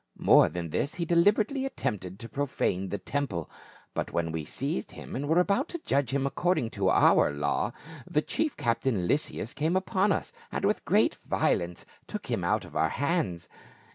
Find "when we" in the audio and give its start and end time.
4.11-4.43